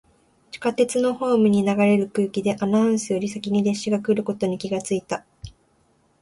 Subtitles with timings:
[0.49, 5.23] 地下鉄のホームに流れる空気で、アナウンスより先に列車が来ることに気がついた。